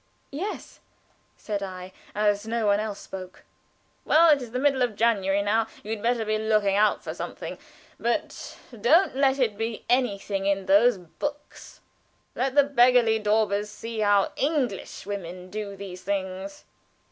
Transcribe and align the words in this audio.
"Yes," 0.31 0.79
said 1.37 1.61
I, 1.61 1.91
as 2.15 2.47
no 2.47 2.65
one 2.65 2.79
else 2.79 2.97
spoke. 2.97 3.45
"Well, 4.03 4.31
it 4.33 4.41
is 4.41 4.49
the 4.49 4.57
middle 4.57 4.81
of 4.81 4.95
January 4.95 5.43
now. 5.43 5.67
You 5.83 5.91
had 5.91 6.01
better 6.01 6.25
be 6.25 6.39
looking 6.39 6.75
out 6.75 7.03
for 7.03 7.13
something; 7.13 7.59
but 7.99 8.57
don't 8.71 9.15
let 9.15 9.37
it 9.37 9.59
be 9.59 9.85
anything 9.87 10.47
in 10.47 10.65
those 10.65 10.97
books. 10.97 11.81
Let 12.33 12.55
the 12.55 12.63
beggarly 12.63 13.19
daubers 13.19 13.69
see 13.69 13.99
how 13.99 14.31
English 14.37 15.05
women 15.05 15.51
do 15.51 15.75
these 15.75 16.01
things." 16.01 16.65